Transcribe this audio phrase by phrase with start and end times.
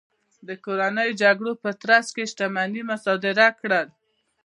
[0.47, 3.87] د کورنیو جګړو په ترڅ کې شتمنۍ مصادره کړل.